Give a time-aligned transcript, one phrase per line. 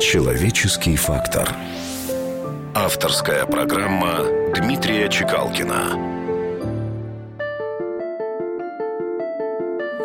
[0.00, 1.46] Человеческий фактор.
[2.74, 4.24] Авторская программа
[4.56, 5.90] Дмитрия Чекалкина.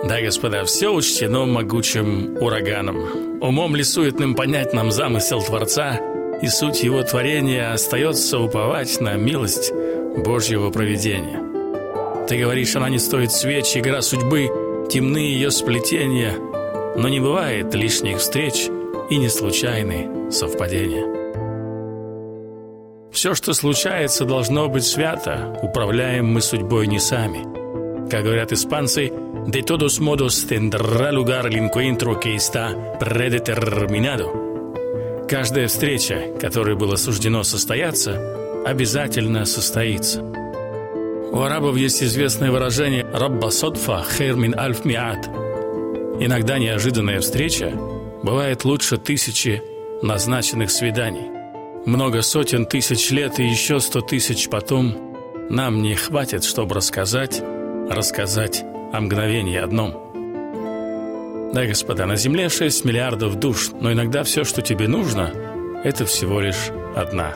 [0.04, 3.40] Да, господа, все учтено могучим ураганом.
[3.42, 5.98] Умом ли суетным понять нам замысел Творца
[6.42, 9.72] и суть его творения остается уповать на милость
[10.18, 11.42] Божьего провидения.
[12.28, 14.50] Ты говоришь, она не стоит свеч, игра судьбы,
[14.92, 16.36] темны ее сплетения,
[16.98, 18.70] но не бывает лишних встреч
[19.10, 21.06] и не случайные совпадения.
[23.12, 27.44] Все, что случается, должно быть свято, управляем мы судьбой не сами.
[28.10, 29.12] Как говорят испанцы,
[29.48, 35.28] «De todos modos tendrá lugar el encuentro que está predeterminado».
[35.30, 40.22] Каждая встреча, которой было суждено состояться, обязательно состоится.
[40.22, 45.30] У арабов есть известное выражение «Рабба содфа хейр мин альф миат».
[46.20, 47.72] Иногда неожиданная встреча
[48.26, 49.62] бывает лучше тысячи
[50.02, 51.30] назначенных свиданий.
[51.86, 55.16] Много сотен тысяч лет и еще сто тысяч потом
[55.50, 57.44] нам не хватит, чтобы рассказать,
[57.88, 61.52] рассказать о мгновении одном.
[61.54, 65.32] Да, господа, на Земле 6 миллиардов душ, но иногда все, что тебе нужно,
[65.84, 67.34] это всего лишь одна.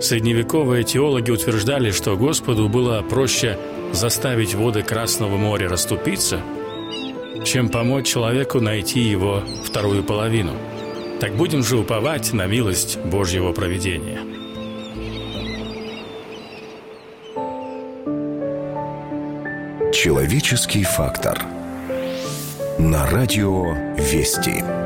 [0.00, 3.56] Средневековые теологи утверждали, что Господу было проще
[3.92, 6.40] заставить воды Красного моря расступиться,
[7.46, 10.52] чем помочь человеку найти его вторую половину–
[11.20, 14.20] так будем же уповать на милость Божьего проведения.
[19.92, 21.42] Человеческий фактор.
[22.78, 24.85] На радио «Вести».